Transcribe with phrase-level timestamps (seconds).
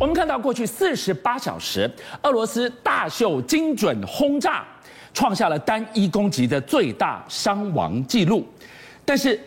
[0.00, 1.88] 我们看到过去四十八小时，
[2.22, 4.64] 俄罗斯大秀精准轰炸，
[5.12, 8.42] 创下了单一攻击的最大伤亡记录。
[9.04, 9.38] 但是，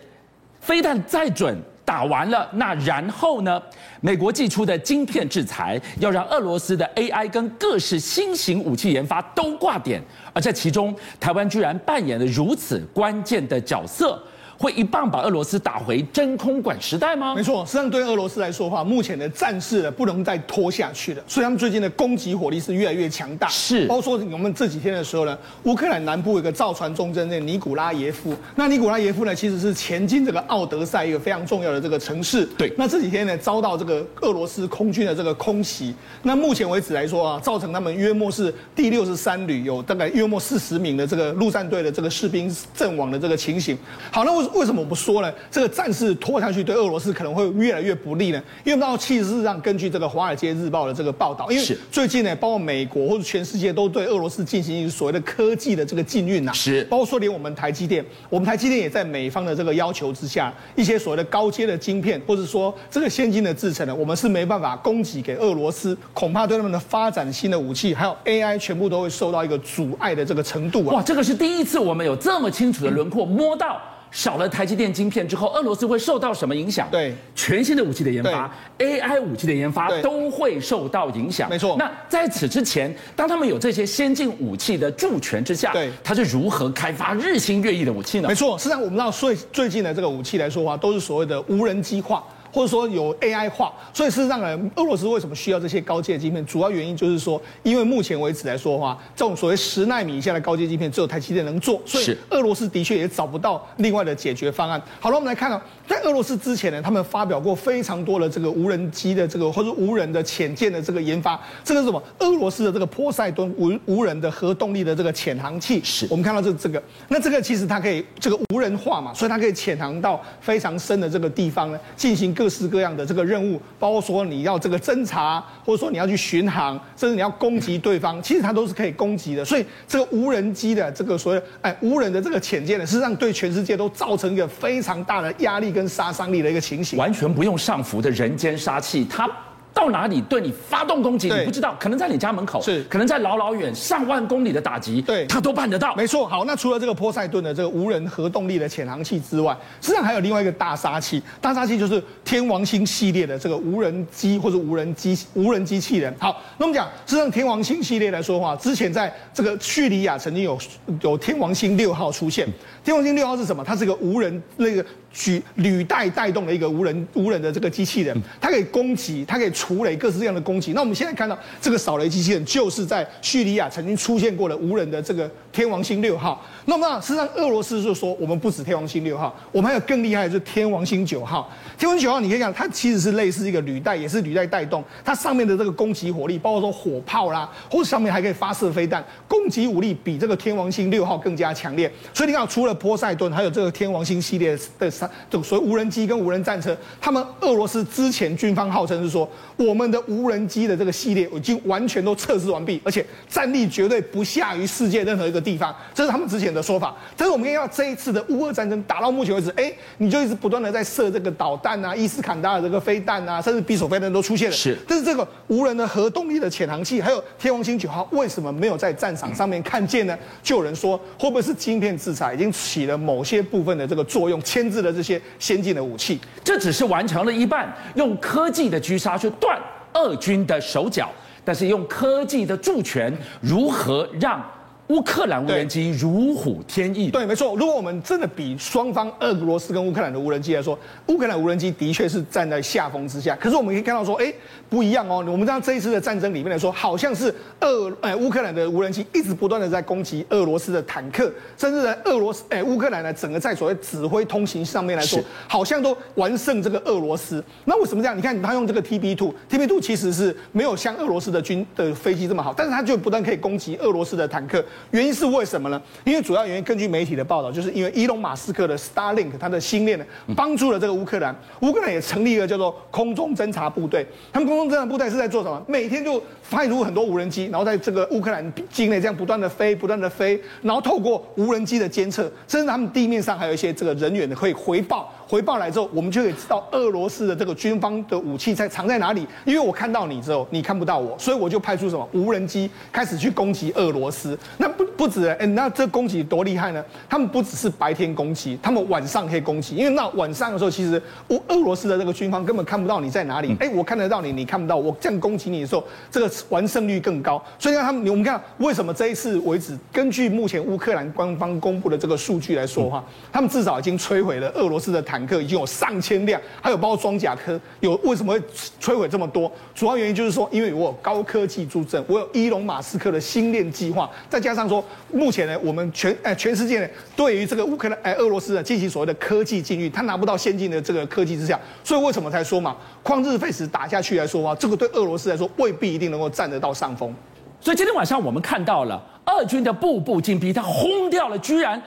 [0.61, 3.59] 飞弹再准，打完了，那然后呢？
[3.99, 9.99] 美国祭出的晶片制裁，要让俄罗斯的 AI 跟各式新型武器研发都挂点，
[10.33, 14.21] 而在其中，台湾居然扮演了如此关键的角色。
[14.64, 17.36] 会一棒把俄罗斯打回真空管时代吗？
[17.36, 23.50] 没错，实际上对俄罗斯来说的话，目前的战事呢不能再拖下去了，所以他们最近的攻击火力是越来越强大。
[23.50, 28.34] 是，包括说我们这几天的时候呢，乌克兰南部有一个造船重镇，那尼古拉耶夫。
[28.56, 32.45] 那尼古拉耶夫呢，其实是前进这个奥德赛一个非常重要的这个城市。
[32.58, 35.94] 对，那这几天呢，遭到这个俄罗斯空军的这个空袭。
[36.22, 43.78] 那目前为止来说啊，造成他们约莫是第六十三旅有大概约莫四十名的这个陆战队的这个士兵阵亡的这个情形。
[44.09, 45.34] 好，那为为什么我不说呢？
[45.52, 48.42] 这个战事拖下去对俄罗斯可能会越来越不利呢？
[48.64, 70.95] 因为我们到其实事实上，根据这个《华尔街日报》的这个报道，因为最近呢，包括美国或者全世界都对俄罗斯进行所谓的科技的这个禁运呐，是，包括说连我们台积电，我们台积电也在美方的这个要求之下，一些所谓的高阶的晶片，或者说这个先进的制程呢，我们是没办法供给给俄罗斯，恐怕对他们的发展新的武器还有 AI 全部都会受到一个阻碍的这个程度啊！
[70.95, 73.82] 哇，这个是第一次我们有这么清楚的轮廓摸到。
[74.14, 76.88] 少了台积电晶片之后，俄罗斯会受到什么影响？
[76.92, 81.50] 对，全新的武器的研发，AI 武器的研发都会受到影响。
[81.50, 81.75] 没错。
[81.80, 88.28] 那在此之前，当他们有这些先进武器的助权之下，对，他是如何开发日新月异的武器呢？
[88.28, 88.55] 没错。
[88.58, 92.23] 实际上，我们知道最最近的这个武器来说的话，都是所谓的无人机化。
[92.54, 96.46] 或者说有 AI 化，所以事实上呢，俄罗斯为什么需要这些高阶的晶片？
[96.46, 104.80] 主要原因就是说，因为目前为止来说的话，这种所谓十纳米以下的高阶晶片只有台积电能做，所以俄罗斯的确也找不到另外的解决方案。
[105.00, 111.40] 好了，我们来看啊，在俄罗斯之前呢，他们发表过非常多的这个无人机的这个或者无人的潜舰的这个研发。
[111.64, 112.02] 这个是什么？
[112.20, 115.82] 俄罗斯的这个波塞冬无无人的核动力的这个潜航器。
[115.84, 129.43] 是我们看到这这个，那这个其实它可以这个无人化嘛，所以它可以潜航到非常深的这个地方呢，进行各式各样的这个任务，包括说你要这个侦查，或者说你要去巡航，甚至你要攻击对方，其实它都是可以攻击的。
[129.43, 139.29] 所以这个无人机的这个所谓哎无人的这个潜舰呢，事实上对全世界都造成一个非常大的压力跟杀伤力的一个情形，完全不用上浮的人间杀气，它。
[139.73, 145.95] 到哪里对你发动攻击，你不知道，可能在你家门口，是可能在老老远上万公里的打击，对，他都办得到。
[145.95, 156.13] 没错，好，那除了这个波塞顿的这个无人核动力的潜航器之外，实际上还有另外一个大杀器，大杀器就是天王星系列的这个无人机或者无人机无人机器人。
[156.19, 160.57] 好，那我们讲，实际上天王星系列来说的话，之前在这个叙利亚曾经有
[161.01, 162.47] 有天王星六号出现。
[162.83, 163.63] 天王星六号是什么？
[163.63, 164.85] 它是个无人那个。
[165.16, 170.74] 举履带带动的一个无人无人的这个机器人，它可以攻击，它可以除雷，各式各样的攻击。
[170.74, 176.46] 那我们现在看到这个扫雷机器人，就是在叙利亚曾经出现过的无人的这个天王星六号。
[176.66, 181.50] 那么实际上俄罗斯就说，我们不止天王星六号，我们还有更厉害的，是天王星九号。
[181.78, 191.90] 天王星九号你可以讲，它其实是类似一个履带，也是履带带动，它上面的这个攻击火力，包括说火炮啦，或者上面还可以发射飞弹，攻击武力比这个天王星六号更加强烈。
[192.13, 194.94] 所以你看，除了波塞顿，还有这个天王星系列的。
[195.30, 206.95] 这个所谓无人机跟无人战车，他们俄罗斯之前军方号称是说，我们的无人机的这个系列已经完全都测试完毕，而且战力绝对不下于世界任何一个地方，这是他们之前的说法。
[207.15, 214.55] 但是我们看到这一次的乌俄战争打到目前为止，哎，你就一直不断的在射这个导弹啊，伊斯坎达尔这个飞弹啊，甚至匕首飞弹都出现了。
[214.55, 220.17] 是，但是这个无人的核动力的潜航器，还有天王星九号，为什么没有在战场上面看见呢？
[220.41, 226.19] 就有人说，会不会是晶片制裁已经起了某些部分的这个作用，牵制了这些先进的武器？
[226.43, 229.61] 这只是完成了一半，用科技的狙杀去断
[229.93, 231.11] 俄军的手脚，
[231.43, 234.41] 但是用科技的助拳，如何让？
[234.89, 237.55] 乌克兰无人机如虎添翼，对，没错。
[237.55, 240.77] 如果我们真的比双方俄罗斯跟乌克兰的无人机来说，
[241.07, 243.33] 乌克兰无人机的确是站在下风之下。
[243.38, 244.31] 可是我们可以看到说，哎，
[244.69, 245.23] 不一样哦。
[245.25, 257.41] 我们知道这一次的战争里面来说，好像是俄哎乌克兰的无人机一直不断的在攻击俄罗斯的坦克，甚至在俄罗斯哎乌克兰呢整个在所谓指挥通行上面来说，好像都完胜这个俄罗斯。
[257.63, 258.18] 那为什么这样？
[258.18, 264.63] 你看他用这个 TB two，TB two 其实是没有像俄罗斯的军的飞机这么好，但是他就不断可以攻击俄罗斯的坦克。
[264.91, 265.81] 原因是为什么呢？
[266.03, 270.05] 因为主要原因，根据媒体的报道，就是因为伊隆马斯克的 Starlink，它的星链呢，
[270.35, 271.35] 帮助了这个乌克兰。
[271.61, 274.05] 乌克兰也成立了叫做空中侦察部队。
[274.31, 275.61] 他们空中侦察部队是在做什么？
[275.67, 285.11] 每天就派出很多无人机，然后在这个乌克兰境内这样不断的飞，不断的飞，然后透过无人机的监测，甚至他们地面上还有一些这个人员的可以回报。
[285.25, 289.25] 回报来之后，我们就可以知道俄罗斯的这个军方的武器在藏在哪里。
[289.45, 294.37] 因为我看到你之后，你看不到我，所以我就派出什么无人机开始去攻击俄罗斯。
[294.63, 296.81] 那不不止，哎，那这攻击多厉害呢？
[297.10, 299.75] 他们不只是白天攻击，他们晚上可以攻击。
[299.75, 303.54] 因为那晚上的时候，其实俄俄罗斯的这个军方根本看不到你在哪里。
[303.60, 304.95] 哎，我看得到你，你看不到我。
[305.01, 307.44] 这样攻击你的时候，这个完胜率更高。
[307.60, 318.42] 所以让他们，我们看为什么这一次为止，根据目前乌克兰官方公布的这个数据来说的话，他们至少已经摧毁了俄罗斯的坦克已经有上千辆，还有包括装甲车，有为什么会
[318.80, 319.51] 摧毁这么多？
[319.75, 337.13] 主要原因就是说，因为我有高科技助阵，我有伊隆马斯克的星链计划，再加上说，目前呢，我们全哎全世界呢，对于这个乌克兰哎俄罗斯呢进行所谓的科技禁运，他拿不到先进的这个科技之下，所以为什么才说嘛，旷日费时打下去来说的话，这个对俄罗斯来说未必一定能够占得到上风。
[337.59, 341.81] 所以今天晚上我们看到了俄军的步步紧逼，他轰掉了，居然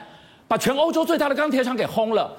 [0.47, 2.31] 把全欧洲最大的钢铁厂给轰了，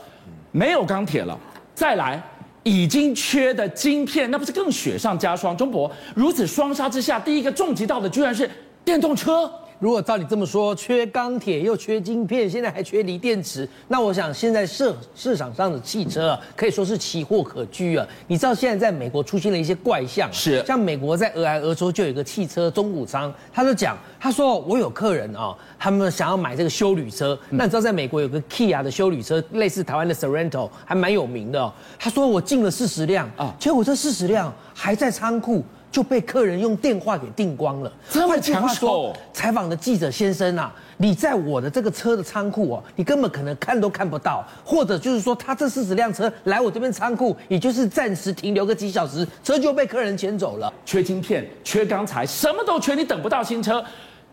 [0.50, 1.38] 没有钢铁了。
[1.72, 2.20] 再来，
[2.64, 5.56] 已经缺的晶片，那不是更雪上加霜？
[5.56, 8.50] 中博如此双杀之下，第一个重击到的居然是
[8.84, 9.48] 电动车。
[9.78, 18.04] 如果照你这么说，缺钢铁又缺晶片，现在还缺锂电池，那我想现在市市场上的汽车啊，可以说是奇货可居啊。
[18.26, 31.72] 你知道现在在美国出现了一些怪象，是像美国在俄亥俄州就有一个汽车中古商，他就讲，他说我有客人啊，他们想要买这个修旅车，那你知道在美国有个 Kia 的修旅车，类似台湾的 Sorento，还蛮有名的哦。
[32.00, 35.64] 他说我进了四十辆啊，结果这四十辆还在仓库。
[35.90, 37.93] 就被客人用电话给订光了。
[38.11, 39.14] 这么抢手！
[39.32, 50.73] 采访的记者先生啊，你在我的这个车的仓库哦，你根本可能看都看不到，或者就是说，他这四十辆车来我这边仓库，也就是暂时停留个几小时，车就被客人牵走了。
[50.85, 53.84] 缺晶片，缺钢材，什么都缺，你等不到新车。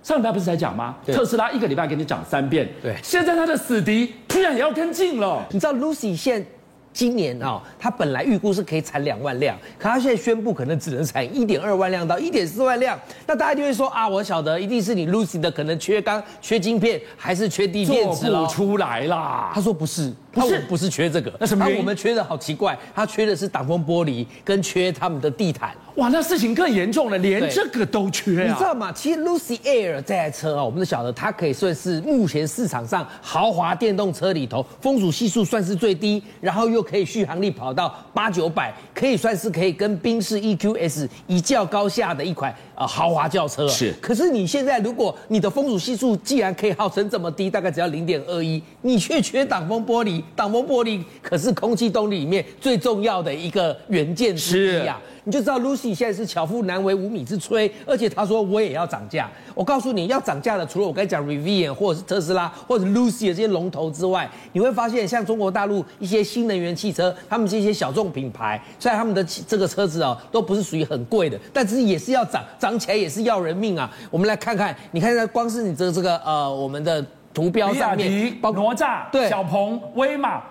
[0.04, 0.96] 上礼拜不是才讲吗？
[1.08, 2.70] 特斯拉一个礼拜给你涨三遍。
[2.80, 5.44] 对，现在他的死敌居然也要跟进了。
[5.50, 6.46] 你知道 Lucy 现
[6.96, 12.98] 今年啊，它本来预估是可以产两万辆，可它现在宣布可能只能产一点二万辆到一点四万辆。
[13.28, 19.52] 那大家就会说啊，我晓得一定是你 Lucy 的可能缺钢、缺晶片，还是缺锂电池做不出来啦。
[19.54, 21.34] 他说不是，不是，不是缺这个。
[21.40, 21.66] 那什么？
[21.78, 25.74] 我们缺的好奇怪，他缺的是挡风玻璃跟缺他们的地毯。
[25.96, 28.48] 哇，那事情更严重了，连这个都缺啊！
[28.48, 28.92] 你知道吗？
[28.92, 43.68] 其实 Lucy Air 这台车啊，我们都晓得，它可以算是目前市场上豪华电动车里头风阻系数算是最低，然后又可以续航力跑到八九百，可以算是可以跟宾士 EQS 一较高下的一款呃豪华轿车。
[43.68, 43.94] 是。
[44.02, 55.02] 可是你现在如果你的风阻系数既然可以号称这么低，大概只要零点二一，你却缺挡风玻璃，挡风玻璃可是空气动力里面最重要的一个元件之一啊。
[55.28, 59.28] 你就知道 Lucy 现在是巧妇难为无米之炊，而且他说我也要涨价。
[59.56, 73.88] 我告诉你要涨价的，除了我刚才讲 Rivian 或者是特斯拉或者 Lucy 的这些龙头之外，你会发现像中国大陆一些新能源汽车，他们这些小众品牌，虽然他们的这个车子啊都不是属于很贵的，但是也是要涨，涨起来也是要人命啊。
[74.10, 80.42] 我们来看看，你看看光是你这这个呃我们的图标上面，包括哪吒、对小鹏、威马。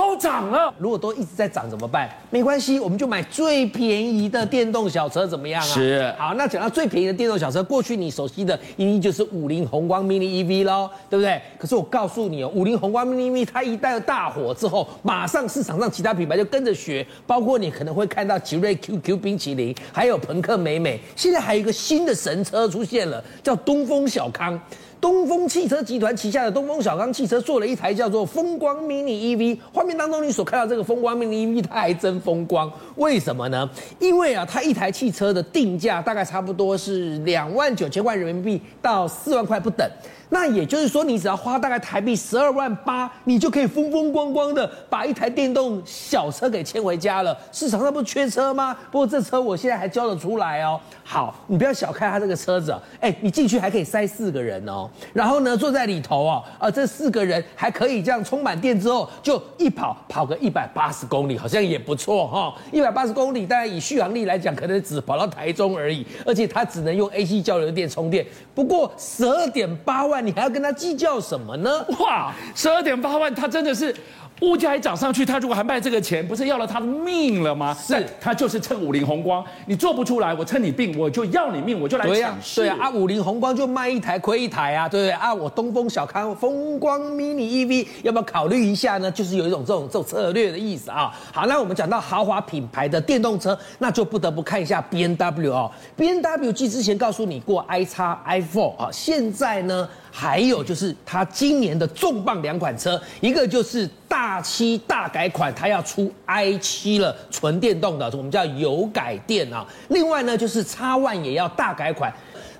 [0.00, 2.08] 都涨了，如果都一直在涨怎么办？
[2.30, 5.66] 没关系，我们就买最便宜的电动小车，怎么样啊？
[5.66, 6.14] 是。
[6.18, 11.38] 好，那讲到最便宜的电动小车，过去你熟悉的一定就是五菱宏光 mini EV 喽，对不对？
[11.58, 24.58] 可是我告诉你哦，五菱宏光 mini EV 它一旦大火之后，马上市场上其他品牌就跟着学，包括你可能会看到奇瑞 QQ 冰淇淋，还有朋克美美，现在还有一个新的神车出现了，叫东风小康。
[25.00, 33.68] 东风汽车集团旗下的东风小康汽车做了一台叫做风光 mini EV，画面当中你所看到这个风光 mini EV，它还真风光，为什么呢？
[33.98, 39.88] 因为啊，它一台汽车的定价大概差不多是两万九千块人民币到四万块不等。
[40.32, 47.36] 那也就是说，你只要花大概台币十二万八，你就可以风风光光的把一台电动小车给牵回家了。
[47.50, 48.76] 市场上不缺车吗？
[48.92, 50.78] 不过这车我现在还交得出来哦。
[51.02, 54.88] 好，你不要小看它这个车子，哎，你进去还可以塞四个人哦。
[55.12, 62.54] 然后呢，坐在里头哦，啊，这四个人还可以这样充满电之后，就一跑跑个一百八十公里，好像也不错哈。
[62.70, 68.24] 一百八十公里，当然以续航力来讲，可能只跑到台中而已，而且它只能用 AC 交流电充电。
[68.54, 70.20] 不过十二点八万。
[70.20, 71.82] 你还要跟他计较什么呢？
[71.98, 73.96] 哇，十二点八万，他真的是。
[74.40, 77.76] 物价还涨上去，他如果还卖这个钱，不是要了他的命了吗？
[77.78, 82.14] 是，他就是趁五菱宏光，你做不出来，我趁你病，我就要你命，我就来抢。
[82.14, 85.32] 对啊，对啊，啊，五菱宏光就卖一台亏一台啊，对不对啊？
[85.32, 89.10] 我东风小康风光 mini EV 要不要考虑一下呢？
[89.10, 91.14] 就是有一种这种这种策略的意思啊。
[91.32, 95.70] 好，那我们讲到豪华品牌的电动车，那就不得不看一下 B N W 哦。
[95.96, 103.88] ，B N W 继之前告诉你过 i 叉 i4 啊，现在呢还有就是它今年的重磅两款车，一个就是。
[104.10, 109.66] 大大七大改款，它要出 i 七了，纯电动的，我们叫油改电啊。
[109.88, 112.14] 另外呢，就是 X1 也要大改款。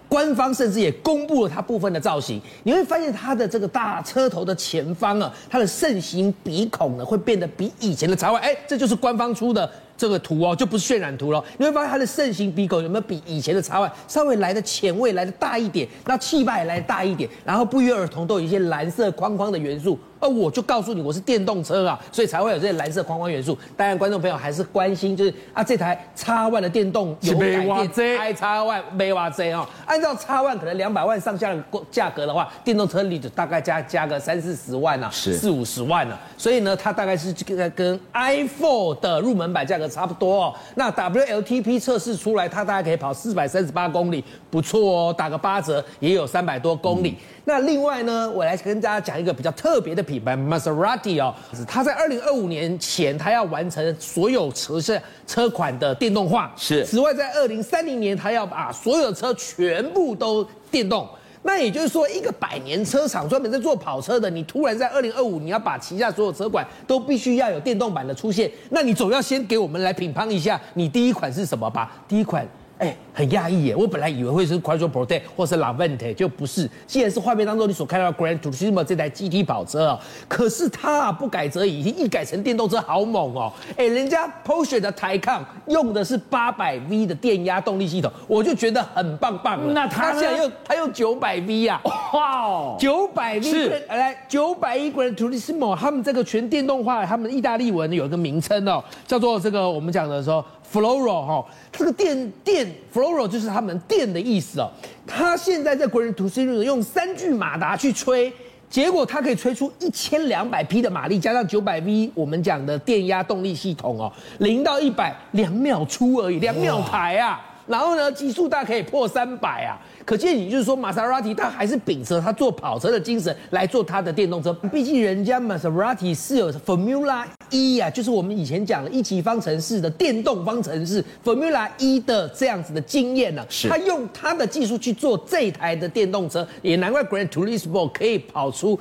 [0.09, 10.81] 官方甚至也公布了它部分的造型，你会发现它的这个大车头的前方啊，它的盛行鼻孔呢会变得比以前的 X1，哎，这就是官方出的这个图哦，就不是。
[10.91, 11.45] 渲染图了。
[11.59, 19.99] 你会发现它的盛行鼻孔有没有比以前的叉 Y 稍微来的前卫，来的大一点，那气派也来的大一点，然后不约而同都有一些蓝色框框的元素。
[20.19, 21.21] 而我就告诉你，我是。
[21.21, 23.57] 电动车啊，所以才会有这些蓝色框框元素。
[23.77, 24.65] 当然，观众朋友还是。
[24.65, 25.33] 关心，就是。
[25.55, 29.67] 啊，这台叉 Y 的电动油改电 i 叉 Y 没哇 Z 哦。
[29.87, 36.19] 按照叉 Y 可能两百万上下的价格的话，电动车里就大概加加个三四十万啊，四五十万啊。
[36.37, 37.33] 所以呢，它大概是。
[37.47, 40.55] 跟跟 iPhone 的入门版价格差不多哦。
[40.77, 47.11] 那 WLTP 测试出来，它大概可以跑四百三十八公里，不错哦，打个八折也有三百多公里。
[47.11, 47.17] 嗯
[47.47, 51.35] 那另外呢，我来跟大家讲一个比较特别的品牌，Maserati 哦，
[51.67, 56.53] 它在二零二五年前，它要完成所有车车车款的电动化。
[56.57, 56.85] 是。
[56.85, 61.09] 此外，在二零三零年，它要把所有的车全部都电动。
[61.43, 71.91] 那也就是说，一个百年车厂专门在做跑车的，你突然在二零二五，你要把旗下所有车款都必须要有电动版的出现，那你总要先给我们来品乓一下，你第一款是什么吧？
[72.07, 72.47] 第一款。
[72.81, 73.77] 哎、欸，很讶异耶！
[73.77, 76.67] 我本来以为会是 Quattro Porte 或是 Lavante，就不是。
[76.87, 83.53] 既然是画面当中你所看到的 Grand Turismo 这台 GT 跑车哦，可是它啊不改则已，一改成电动车，好猛哦！
[83.73, 89.75] 哎、欸，人家 Porsche 的 Taycan 用的是八百 V 的电压动力系统，我就觉得很棒棒了。
[89.75, 91.83] 那它现在用它用九百 V 啊？
[92.15, 100.43] 哇哦，九百 V 是来九百一 Grand Turismo，他们这个全电动化，他们意大利文有一个名称哦，叫做这个我们讲的说。
[100.73, 104.71] Floral 哈，这个电电 Floral 就是他们电的意思哦。
[105.07, 108.33] 他现在在 Gran Turismo 用三具马达去吹，
[108.69, 117.41] 结果它可以吹出一千两百匹的马力，加上九百 V 我们讲的电压动力系统哦，零到一百两秒出而已，两秒台啊。
[117.67, 119.79] 然后呢，极速大可以破三百啊。
[120.05, 124.53] 可见，也就是说，玛莎拉蒂它还是秉持它做跑车的精神来做它的电动车。
[124.73, 133.47] 毕竟，人家玛莎拉蒂是有 Formula E 啊，就是我们以前讲的一级方程式的电动方程式 Formula E 的这样子的经验呢、啊。
[133.49, 133.69] 是。
[133.69, 138.79] 他用他的技术去做这台的电动车，也难怪 Grand Turismo 可以跑出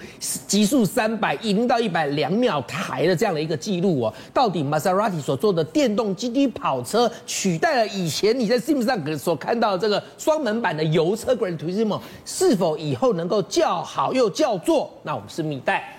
[0.47, 4.13] 极速三百零到一百两秒台的这样的一个记录哦。
[4.33, 14.89] 到底 Maserati 所做的电动 GT 跑车取代了以前你在 Sim 上所看到的这个双门版的油车 Grand Turismo 是否以后能够叫好又叫座？
[15.03, 15.98] 那我们拭目以待。